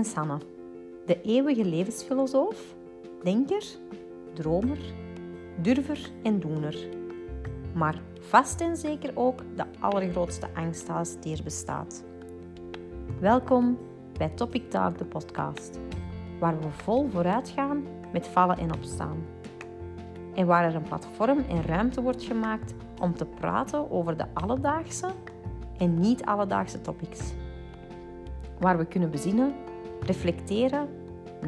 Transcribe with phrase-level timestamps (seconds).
[0.00, 0.38] ben Sanne,
[1.06, 2.74] de eeuwige levensfilosoof,
[3.22, 3.64] denker,
[4.32, 4.78] dromer,
[5.62, 6.88] durver en doener.
[7.74, 12.04] Maar vast en zeker ook de allergrootste angsthaas die er bestaat.
[13.18, 13.78] Welkom
[14.18, 15.78] bij Topic Talk, de podcast,
[16.38, 19.26] waar we vol vooruit gaan met vallen en opstaan.
[20.34, 25.10] En waar er een platform en ruimte wordt gemaakt om te praten over de alledaagse
[25.78, 27.32] en niet alledaagse topics.
[28.58, 29.54] Waar we kunnen bezinnen,
[30.00, 30.88] reflecteren,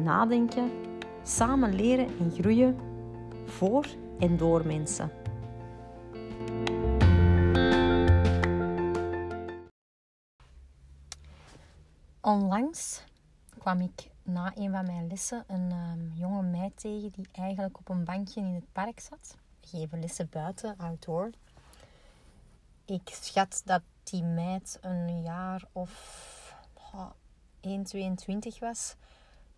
[0.03, 0.71] nadenken,
[1.23, 2.75] samen leren en groeien
[3.45, 3.85] voor
[4.19, 5.11] en door mensen.
[12.21, 13.03] Onlangs
[13.57, 17.89] kwam ik na een van mijn lessen een um, jonge meid tegen die eigenlijk op
[17.89, 19.37] een bankje in het park zat.
[19.61, 21.29] We geven lessen buiten, outdoor.
[22.85, 26.21] Ik schat dat die meid een jaar of
[27.65, 28.95] oh, 1, 22 was.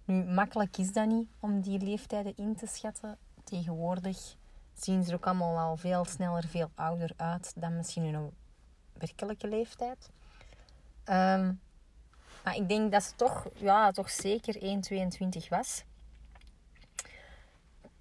[0.05, 3.17] Nu, makkelijk is dat niet om die leeftijden in te schatten.
[3.43, 4.35] Tegenwoordig
[4.73, 8.31] zien ze er ook allemaal al veel sneller, veel ouder uit dan misschien hun
[8.93, 10.09] werkelijke leeftijd.
[11.05, 11.59] Um,
[12.43, 15.83] maar ik denk dat ze toch, ja, toch zeker 1,22 was.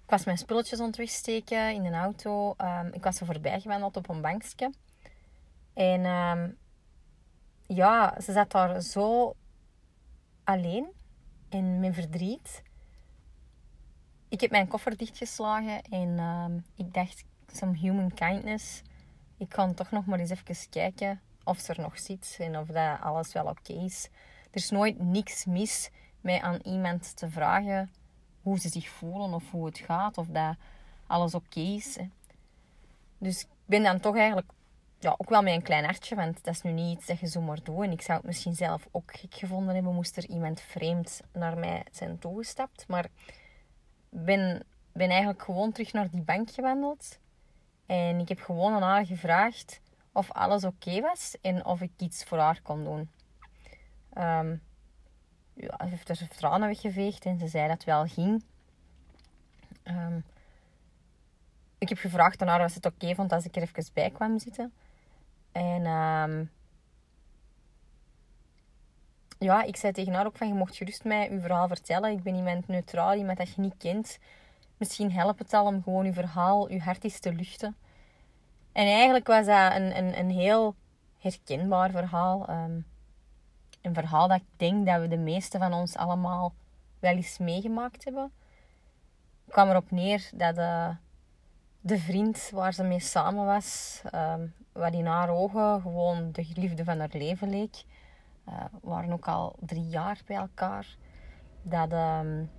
[0.05, 2.55] Ik was mijn spulletjes aan het wegsteken in een auto.
[2.57, 4.71] Um, ik was er voorbij gewandeld op een bankje.
[5.73, 6.57] En um,
[7.67, 9.35] ja, ze zat daar zo
[10.45, 10.87] alleen
[11.49, 12.63] en met verdriet.
[14.29, 18.81] Ik heb mijn koffer dichtgeslagen en um, ik dacht, some human kindness.
[19.37, 22.67] Ik kan toch nog maar eens even kijken of ze er nog zit en of
[22.67, 24.09] dat alles wel oké is.
[24.51, 25.89] Er is nooit niks mis
[26.21, 27.91] met aan iemand te vragen
[28.41, 30.55] hoe ze zich voelen of hoe het gaat of dat
[31.07, 31.97] alles oké is.
[33.17, 34.51] Dus ik ben dan toch eigenlijk
[35.05, 37.27] ja, ook wel met een klein hartje, want dat is nu niet iets dat je
[37.27, 37.83] zomaar doet.
[37.83, 41.57] En ik zou het misschien zelf ook gek gevonden hebben, moest er iemand vreemd naar
[41.57, 42.87] mij zijn toegestapt.
[42.87, 43.07] Maar
[44.09, 47.19] ben, ben eigenlijk gewoon terug naar die bank gewandeld.
[47.85, 49.81] En ik heb gewoon aan haar gevraagd
[50.11, 53.09] of alles oké was en of ik iets voor haar kon doen.
[54.17, 54.61] Um,
[55.53, 58.43] ja, ze heeft er tranen weggeveegd en ze zei dat het wel ging.
[59.83, 60.23] Um,
[61.77, 64.09] ik heb gevraagd aan haar of ze het oké vond als ik er even bij
[64.09, 64.73] kwam zitten.
[65.55, 66.51] En um,
[69.39, 72.11] ja, ik zei tegen haar ook van, je mocht gerust mij uw verhaal vertellen.
[72.11, 74.19] Ik ben iemand neutraal, iemand dat je niet kent.
[74.77, 77.75] Misschien helpt het al om gewoon uw verhaal, uw hart te luchten.
[78.71, 80.75] En eigenlijk was dat een, een, een heel
[81.17, 82.49] herkenbaar verhaal.
[82.49, 82.85] Um,
[83.81, 86.53] een verhaal dat ik denk dat we de meeste van ons allemaal
[86.99, 88.31] wel eens meegemaakt hebben.
[89.45, 90.95] Ik kwam erop neer dat de,
[91.85, 96.83] de vriend waar ze mee samen was, um, wat in haar ogen gewoon de liefde
[96.83, 97.83] van haar leven leek.
[98.49, 100.97] Uh, waren ook al drie jaar bij elkaar.
[101.61, 102.49] Dat, um,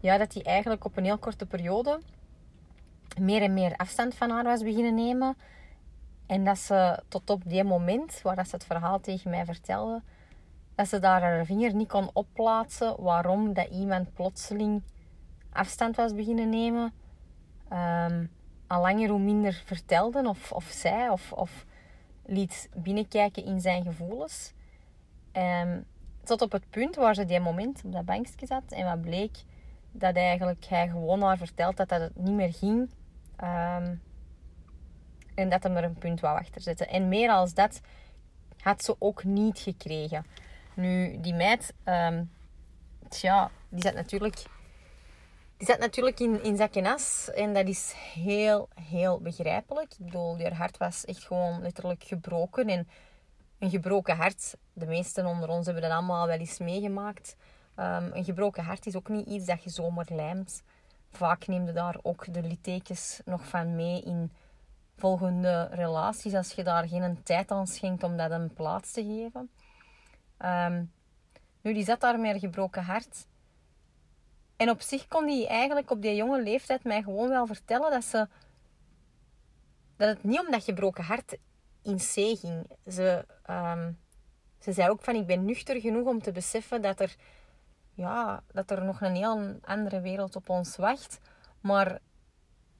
[0.00, 2.00] ja, dat hij eigenlijk op een heel korte periode
[3.20, 5.36] meer en meer afstand van haar was beginnen nemen.
[6.26, 10.02] En dat ze tot op die moment, waar dat ze het verhaal tegen mij vertelde,
[10.74, 14.82] dat ze daar haar vinger niet kon opplaatsen waarom dat iemand plotseling
[15.52, 16.92] afstand was beginnen nemen.
[17.72, 18.30] Um,
[18.66, 21.64] al langer hoe minder vertelde of, of zei of, of
[22.26, 24.52] liet binnenkijken in zijn gevoelens.
[25.32, 25.84] Um,
[26.24, 29.36] tot op het punt waar ze die moment op dat bankje zat en wat bleek
[29.92, 32.90] dat eigenlijk hij gewoon haar verteld dat dat het niet meer ging.
[33.44, 34.02] Um,
[35.34, 36.88] en dat hem er een punt wou achter zetten.
[36.88, 37.80] En meer als dat
[38.60, 40.24] had ze ook niet gekregen.
[40.74, 42.30] Nu, die meid, um,
[43.08, 44.42] tja, die zat natuurlijk,
[45.58, 47.30] die zat natuurlijk in, in zak en as.
[47.34, 49.92] En dat is heel, heel begrijpelijk.
[49.92, 52.68] Ik bedoel, haar hart was echt gewoon letterlijk gebroken.
[52.68, 52.88] En
[53.58, 57.36] een gebroken hart, de meesten onder ons hebben dat allemaal wel eens meegemaakt.
[57.76, 60.62] Um, een gebroken hart is ook niet iets dat je zomaar lijmt.
[61.10, 64.32] Vaak neem je daar ook de littekens nog van mee in
[64.96, 66.34] volgende relaties.
[66.34, 69.50] Als je daar geen tijd aan schenkt om dat een plaats te geven.
[70.38, 70.92] Um,
[71.60, 73.26] nu, die zat daar met gebroken hart.
[74.58, 78.04] En op zich kon die eigenlijk op die jonge leeftijd mij gewoon wel vertellen dat
[78.04, 78.28] ze...
[79.96, 81.36] Dat het niet om dat gebroken hart
[81.82, 82.66] in C ging.
[82.86, 83.98] Ze, um,
[84.58, 87.16] ze zei ook van, ik ben nuchter genoeg om te beseffen dat er...
[87.94, 91.18] Ja, dat er nog een heel andere wereld op ons wacht.
[91.60, 91.98] Maar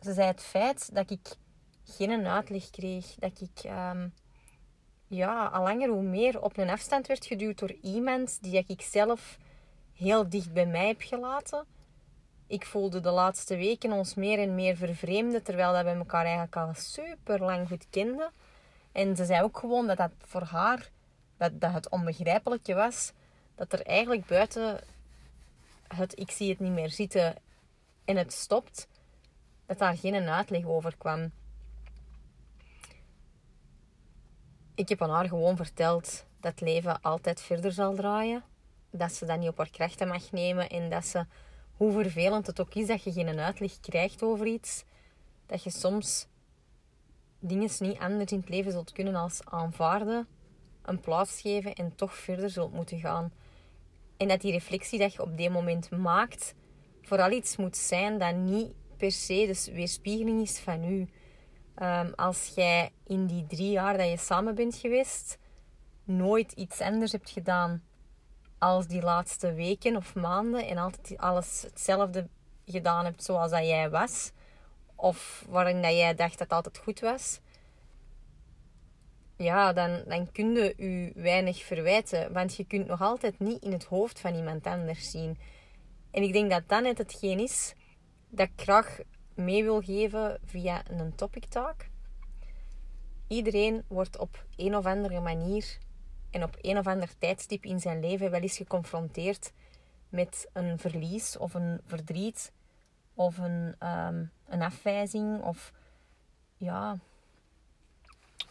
[0.00, 1.36] ze zei het feit dat ik
[1.84, 3.14] geen uitleg kreeg.
[3.14, 3.64] Dat ik...
[3.64, 4.14] Um,
[5.06, 9.38] ja, al langer hoe meer op een afstand werd geduwd door iemand die ik zelf
[9.98, 11.64] heel dicht bij mij heb gelaten.
[12.46, 16.56] Ik voelde de laatste weken ons meer en meer vervreemden, terwijl dat we elkaar eigenlijk
[16.56, 18.30] al super lang goed kenden.
[18.92, 20.90] En ze zei ook gewoon dat dat voor haar,
[21.36, 23.12] dat, dat het onbegrijpelijke was,
[23.54, 24.80] dat er eigenlijk buiten
[25.88, 27.34] het ik zie het niet meer zitten
[28.04, 28.88] en het stopt,
[29.66, 31.30] dat daar geen uitleg over kwam.
[34.74, 38.44] Ik heb aan haar gewoon verteld dat leven altijd verder zal draaien.
[38.90, 41.26] Dat ze dat niet op haar krachten mag nemen en dat ze,
[41.76, 44.84] hoe vervelend het ook is dat je geen uitleg krijgt over iets,
[45.46, 46.26] dat je soms
[47.38, 50.26] dingen niet anders in het leven zult kunnen als aanvaarden,
[50.82, 53.32] een plaats geven en toch verder zult moeten gaan.
[54.16, 56.54] En dat die reflectie dat je op die moment maakt,
[57.02, 61.08] vooral iets moet zijn dat niet per se de weerspiegeling is van u.
[61.82, 65.38] Um, als jij in die drie jaar dat je samen bent geweest,
[66.04, 67.82] nooit iets anders hebt gedaan
[68.58, 72.28] als die laatste weken of maanden en altijd alles hetzelfde
[72.64, 74.32] gedaan hebt zoals dat jij was,
[74.94, 77.40] of waarin dat jij dacht dat het altijd goed was,
[79.38, 82.32] ja, dan, dan kun je je weinig verwijten.
[82.32, 85.38] Want je kunt nog altijd niet in het hoofd van iemand anders zien.
[86.10, 87.74] En ik denk dat dat net hetgeen is
[88.28, 89.04] dat ik
[89.34, 91.76] mee wil geven via een topic talk.
[93.28, 95.78] Iedereen wordt op een of andere manier
[96.30, 99.52] en op een of ander tijdstip in zijn leven wel eens geconfronteerd
[100.08, 102.52] met een verlies of een verdriet
[103.14, 105.72] of een, um, een afwijzing of
[106.56, 106.96] ja,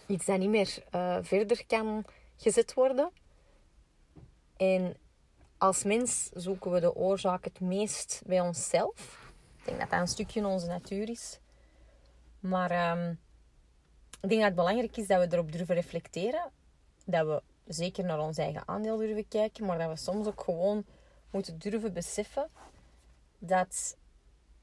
[0.07, 3.11] iets dat niet meer uh, verder kan gezet worden.
[4.57, 4.97] En
[5.57, 9.31] als mens zoeken we de oorzaak het meest bij onszelf.
[9.57, 11.39] Ik denk dat dat een stukje onze natuur is.
[12.39, 13.19] Maar um,
[14.21, 16.51] ik denk dat het belangrijk is dat we erop durven reflecteren.
[17.05, 19.65] Dat we zeker naar ons eigen aandeel durven kijken.
[19.65, 20.85] Maar dat we soms ook gewoon
[21.29, 22.49] moeten durven beseffen
[23.39, 23.97] dat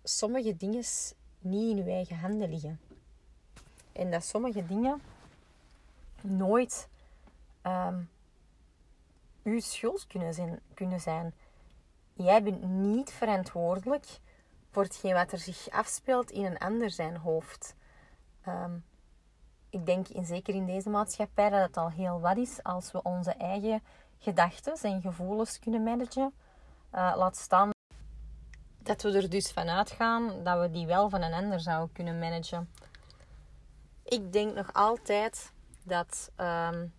[0.03, 0.85] sommige dingen
[1.39, 2.81] niet in uw eigen handen liggen.
[3.93, 5.03] En dat sommige dingen
[6.21, 6.89] nooit
[7.63, 8.09] um,
[9.43, 11.35] uw schuld kunnen zijn, kunnen zijn.
[12.13, 14.07] Jij bent niet verantwoordelijk
[14.71, 17.75] voor hetgeen wat er zich afspeelt in een ander zijn hoofd.
[18.49, 18.85] Um,
[19.75, 23.03] ik denk in, zeker in deze maatschappij dat het al heel wat is als we
[23.03, 23.83] onze eigen
[24.19, 26.33] gedachten en gevoelens kunnen managen.
[26.95, 27.71] Uh, laat staan
[28.79, 32.19] dat we er dus vanuit gaan dat we die wel van een ander zouden kunnen
[32.19, 32.71] managen.
[34.05, 36.93] Ik denk nog altijd dat um,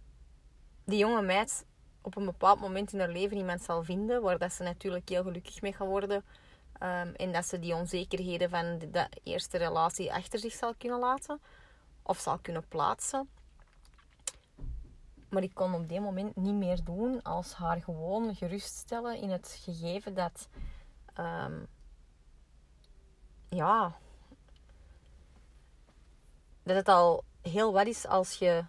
[0.84, 1.66] die jonge meid
[2.02, 5.24] op een bepaald moment in haar leven iemand zal vinden waar dat ze natuurlijk heel
[5.24, 6.24] gelukkig mee gaat worden.
[6.84, 11.40] Um, en dat ze die onzekerheden van de, eerste relatie achter zich zal kunnen laten
[12.06, 13.30] of zal kunnen plaatsen.
[15.30, 19.60] Maar ik kon op dit moment niet meer doen als haar gewoon geruststellen in het
[19.64, 20.48] gegeven dat,
[21.20, 21.68] um,
[23.50, 23.98] ja,
[26.64, 28.66] dat het al heel wat is als je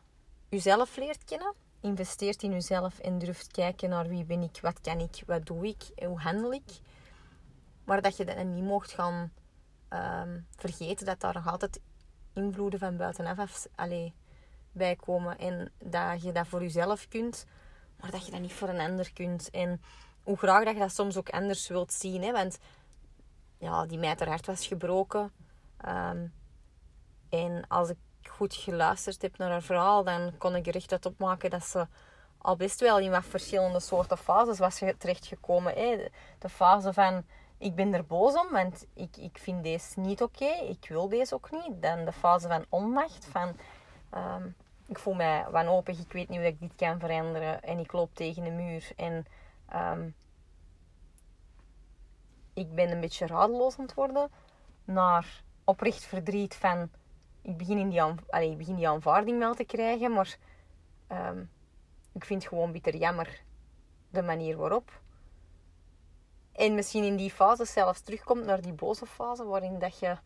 [0.48, 5.00] jezelf leert kennen, investeert in jezelf en durft kijken naar wie ben ik, wat kan
[5.00, 6.80] ik, wat doe ik, hoe handel ik.
[7.84, 9.32] Maar dat je dat niet mocht gaan
[9.90, 11.80] um, vergeten dat daar nog altijd
[12.36, 14.14] invloeden van buitenaf af, allee,
[14.72, 15.38] bij komen.
[15.38, 17.46] En dat je dat voor jezelf kunt,
[18.00, 19.50] maar dat je dat niet voor een ander kunt.
[19.50, 19.80] En
[20.22, 22.22] hoe graag dat je dat soms ook anders wilt zien.
[22.22, 22.32] Hè?
[22.32, 22.58] Want
[23.58, 25.32] ja, die meid haar hart was gebroken.
[25.88, 26.32] Um,
[27.28, 31.06] en als ik goed geluisterd heb naar haar verhaal, dan kon ik er echt uit
[31.06, 31.86] opmaken dat ze
[32.38, 35.72] al best wel in wat verschillende soorten fases was terechtgekomen.
[35.74, 36.08] Hè.
[36.38, 37.24] De fase van
[37.58, 41.34] ik ben er boos om, want ik, ik vind deze niet oké, ik wil deze
[41.34, 41.82] ook niet.
[41.82, 43.56] Dan de fase van onmacht, van
[44.14, 44.54] um,
[44.86, 48.14] ik voel mij wanhopig, ik weet niet hoe ik dit kan veranderen en ik loop
[48.14, 49.26] tegen de muur en
[49.74, 50.14] um,
[52.54, 54.30] ik ben een beetje radeloos aan het worden.
[54.84, 56.90] Naar oprecht verdriet van
[57.42, 60.36] ik begin, in die, allee, ik begin die aanvaarding wel te krijgen, maar
[61.12, 61.50] um,
[62.12, 63.42] ik vind het gewoon bitter jammer
[64.10, 65.00] de manier waarop.
[66.56, 70.16] En misschien in die fase zelfs terugkomt naar die boze fase, waarin dat je,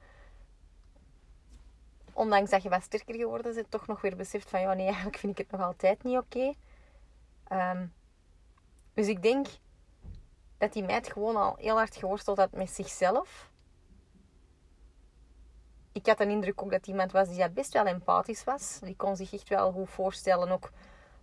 [2.13, 5.19] ondanks dat je wat sterker geworden bent, toch nog weer beseft van ja, nee, eigenlijk
[5.19, 6.55] vind ik het nog altijd niet oké.
[7.53, 7.93] Um,
[8.95, 9.47] dus ik denk
[10.59, 13.51] dat die meid gewoon al heel hard geworsteld had met zichzelf
[15.93, 18.79] ik had een indruk ook dat iemand was die best wel empathisch was.
[18.83, 20.71] Die kon zich echt wel goed voorstellen ook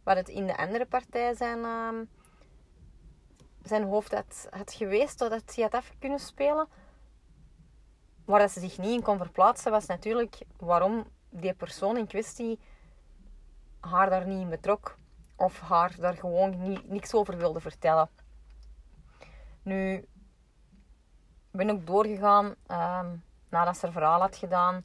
[0.03, 1.89] wat het in de andere partij zijn, uh,
[3.67, 4.13] zijn hoofd
[4.49, 6.67] had, geweest, zodat hij had af kunnen spelen.
[8.25, 12.59] Waar dat ze zich niet in kon verplaatsen, was natuurlijk waarom die persoon in kwestie
[13.79, 14.97] haar daar niet in betrok.
[15.35, 18.09] Of haar daar gewoon niet, niks over wilde vertellen.
[19.61, 19.93] Nu,
[21.51, 22.55] ik ben ook doorgegaan.
[22.67, 23.05] Uh,
[23.49, 24.83] nadat ze haar verhaal had gedaan.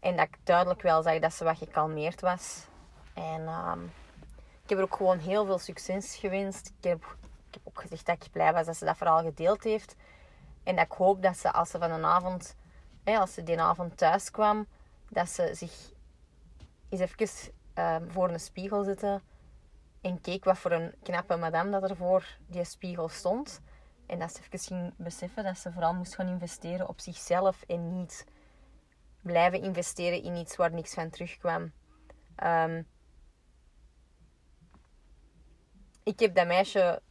[0.00, 2.66] En dat ik duidelijk wel zag dat ze wat gekalmeerd was.
[3.14, 3.92] En um,
[4.62, 6.72] ik heb er ook gewoon heel veel succes gewenst.
[6.78, 7.16] Ik heb
[7.50, 9.96] ik heb ook gezegd dat ik blij was dat ze dat verhaal gedeeld heeft.
[10.62, 12.56] En dat ik hoop dat ze als ze van een avond,
[13.04, 14.66] hè, als ze die avond thuis kwam,
[15.08, 15.92] dat ze zich
[16.88, 19.20] eens even ehm, voor een spiegel zette
[20.00, 23.60] en keek wat voor een knappe madame dat er voor die spiegel stond.
[24.06, 27.96] En dat ze even ging beseffen dat ze vooral moest gaan investeren op zichzelf en
[27.96, 28.24] niet
[29.20, 31.72] blijven investeren in iets waar niks van terugkwam.
[32.44, 32.86] Um,
[36.02, 37.02] ik heb dat meisje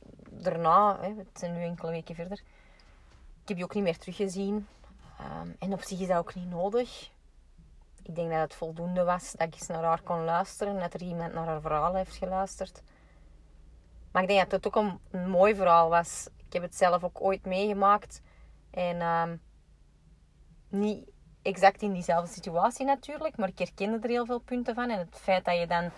[0.42, 2.38] daarna, hè, het zijn nu enkele weken verder,
[3.42, 4.68] ik heb die ook niet meer teruggezien.
[5.22, 7.12] Um, en op zich is dat ook niet nodig.
[8.04, 11.02] Ik denk dat het voldoende was dat ik eens naar haar kon luisteren, dat er
[11.02, 12.82] iemand naar haar verhaal heeft geluisterd.
[14.12, 16.28] Maar ik denk dat het ook een, mooi verhaal was.
[16.38, 18.22] Ik heb het zelf ook ooit meegemaakt.
[18.72, 19.42] En um,
[20.70, 21.10] niet
[21.42, 24.90] exact in diezelfde situatie natuurlijk, maar ik herkende er heel veel punten van.
[24.90, 25.92] En het feit dat je dan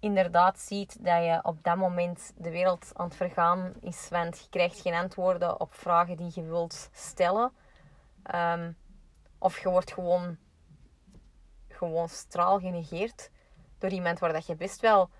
[0.00, 4.48] inderdaad ziet dat je op dat moment de wereld aan het vergaan is, want je
[4.50, 7.52] krijgt geen antwoorden op vragen die je wilt stellen.
[8.34, 8.76] Um,
[9.38, 10.36] of je wordt gewoon,
[11.68, 13.30] gewoon straal genegeerd
[13.78, 15.10] door iemand waar dat je best wel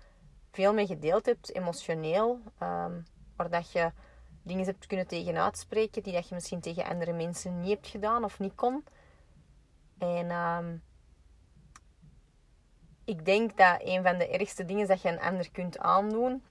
[0.51, 2.39] veel mee gedeeld hebt, emotioneel.
[2.63, 3.05] Um,
[3.35, 3.91] waar dat je
[4.41, 8.23] dingen hebt kunnen tegen uitspreken die dat je misschien tegen andere mensen niet hebt gedaan
[8.23, 8.85] of niet kon.
[9.97, 10.83] En um,
[13.07, 16.43] ik denk dat een van de ergste dingen dat je een ander kunt aandoen,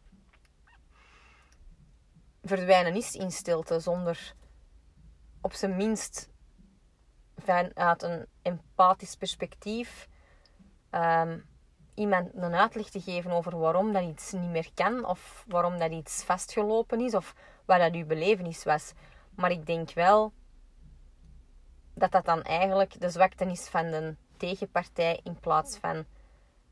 [2.42, 4.34] verdwijnen is in stilte zonder
[5.40, 6.28] op zijn minst
[7.36, 10.08] vanuit een empathisch perspectief
[10.90, 11.44] um,
[11.94, 15.90] iemand een uitleg te geven over waarom dat iets niet meer kan of waarom dat
[15.90, 17.34] iets vastgelopen is of
[17.64, 18.92] wat dat uw belevenis was.
[19.34, 20.32] Maar ik denk wel
[21.94, 26.06] dat dat dan eigenlijk de zwakte is van de tegenpartij in plaats van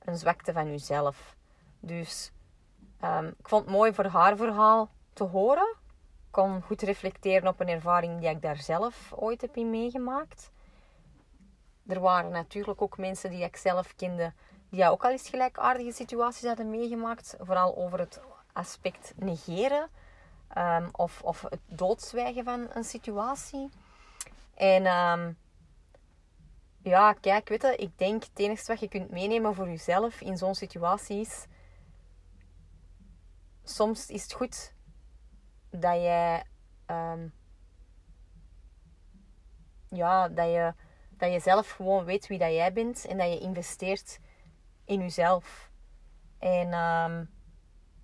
[0.05, 1.37] een zwakte van jezelf.
[1.81, 2.33] Dus
[3.05, 5.77] um, ik vond het mooi voor haar verhaal te horen.
[6.27, 10.51] Ik kon goed reflecteren op een ervaring die ik daar zelf ooit heb in meegemaakt.
[11.87, 14.33] Er waren natuurlijk ook mensen die ik zelf kende,
[14.69, 17.37] die ook al eens gelijkaardige situaties hadden meegemaakt.
[17.41, 18.21] Vooral over het
[18.53, 19.89] aspect negeren
[20.57, 23.71] um, of, of het doodzwijgen van een situatie.
[24.55, 25.37] En um,
[26.85, 30.37] ja, kijk, weet je, ik denk het enige wat je kunt meenemen voor jezelf in
[30.37, 31.47] zo'n situatie is...
[33.63, 34.75] Soms is het goed
[35.71, 36.43] dat je...
[36.87, 37.33] Um,
[39.89, 40.75] ja, dat je,
[41.11, 44.19] dat je zelf gewoon weet wie dat jij bent en dat je investeert
[44.85, 45.71] in jezelf.
[46.39, 47.31] En um,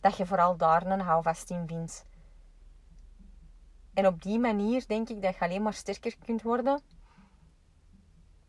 [0.00, 2.06] dat je vooral daar een houvast in vindt.
[3.94, 6.82] En op die manier denk ik dat je alleen maar sterker kunt worden.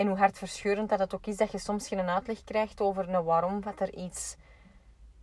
[0.02, 3.24] En hoe hartverscheurend dat het ook is dat je soms geen uitleg krijgt over een
[3.24, 4.36] waarom dat er iets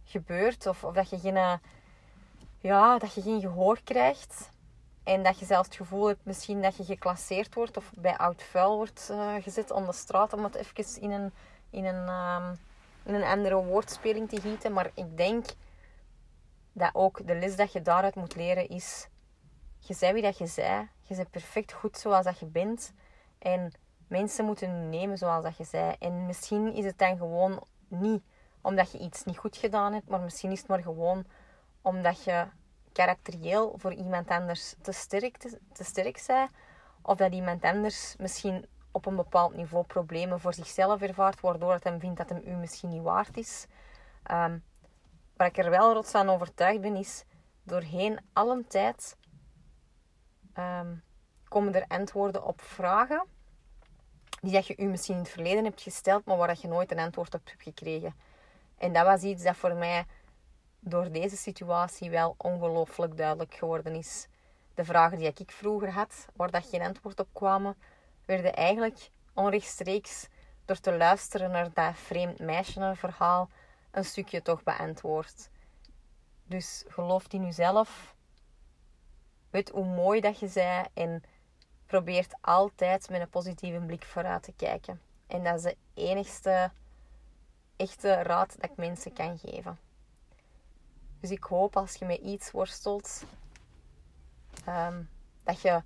[0.05, 0.67] gebeurt.
[0.67, 1.61] Of, of dat, je geen,
[2.59, 4.51] ja, dat je geen gehoor krijgt.
[5.05, 8.43] En dat je zelfs het gevoel hebt misschien dat je geclasseerd wordt of bij oud
[8.43, 10.33] vuil wordt uh, gezet om de straat.
[10.33, 11.33] Om het even in een,
[11.71, 12.59] in, een, um,
[13.03, 14.73] in een andere woordspeling te gieten.
[14.73, 15.47] Maar ik denk
[16.73, 19.09] dat ook de les dat je daaruit moet leren is...
[19.79, 20.89] Je zei wie dat je zei.
[21.03, 22.93] Je bent perfect goed zoals dat je bent.
[23.39, 23.73] En
[24.09, 25.95] mensen moeten nemen zoals dat je zei.
[25.99, 28.23] En misschien is het dan gewoon niet
[28.61, 31.25] omdat je iets niet goed gedaan hebt, maar misschien is het maar gewoon
[31.83, 32.47] omdat je
[32.93, 36.51] karakterieel voor iemand anders te sterk, te, te sterk bent.
[37.03, 41.85] Of dat iemand anders misschien op een bepaald niveau problemen voor zichzelf ervaart, waardoor het
[41.85, 43.67] hem vindt dat hem u misschien niet waard is.
[44.31, 44.65] Um,
[45.37, 47.25] waar ik er wel rots van overtuigd ben, is
[47.63, 49.17] doorheen alle tijd
[50.59, 51.03] um,
[51.49, 53.27] komen er antwoorden op vragen
[54.41, 56.91] die dat je u misschien in het verleden hebt gesteld, maar waar dat je nooit
[56.91, 58.15] een antwoord op hebt gekregen.
[58.79, 60.07] En dat was iets dat voor mij
[60.81, 64.27] door deze situatie wel ongelooflijk duidelijk geworden is.
[64.75, 67.77] De vragen die ik vroeger had, waar dat geen antwoord op kwamen,
[68.25, 70.29] werden eigenlijk onrechtstreeks
[70.65, 73.51] door te luisteren naar dat vreemd meisje verhaal
[73.91, 75.51] een stukje toch beantwoord.
[76.45, 78.15] Dus geloof in jezelf.
[79.51, 81.23] Weet hoe mooi dat je zei en
[81.89, 85.01] probeert altijd met een positieve blik vooruit te kijken.
[85.27, 86.71] En dat is de enigste
[87.77, 89.79] echte raad dat ik mensen kan geven.
[91.21, 93.25] Dus ik hoop als je met iets worstelt,
[94.65, 95.03] ehm,
[95.45, 95.83] dat je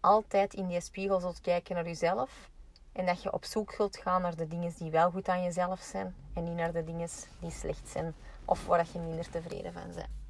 [0.00, 2.50] altijd in die spiegel zult kijken naar jezelf.
[2.92, 5.80] En dat je op zoek zult gaan naar de dingen die wel goed aan jezelf
[5.80, 6.14] zijn.
[6.34, 7.08] En niet naar de dingen
[7.40, 8.14] die slecht zijn.
[8.44, 10.21] Of waar je minder tevreden van bent.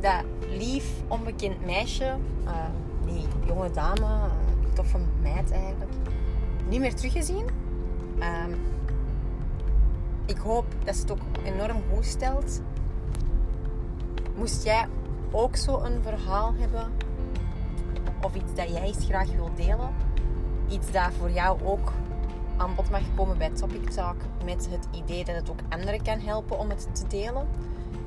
[0.00, 2.52] Dat lief, onbekend meisje, uh,
[3.04, 4.24] die jonge dame, uh,
[4.72, 5.92] toffe meid eigenlijk,
[6.68, 7.46] niet meer teruggezien.
[8.18, 8.52] Ehm,
[10.26, 12.60] ik hoop dat ze het ook enorm goed stelt.
[14.36, 14.86] Moest jij
[15.30, 16.92] ook zo een verhaal hebben
[18.22, 19.94] of iets dat jij eens graag wilt delen,
[20.68, 21.92] iets dat voor jou ook
[22.56, 26.18] aan bod mag komen bij Topic Talk met het idee dat het ook anderen kan
[26.18, 27.48] helpen om het te delen,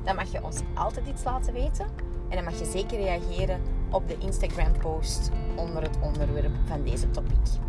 [0.04, 1.86] dan mag je ons altijd iets laten weten.
[2.30, 7.12] En dan mag je zeker reageren op de Instagram post onder het onderwerp van deze
[7.12, 7.69] topic.